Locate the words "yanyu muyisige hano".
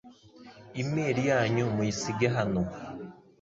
1.29-2.61